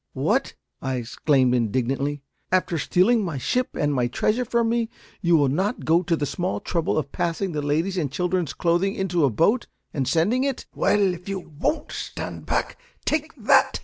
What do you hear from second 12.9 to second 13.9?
take that!"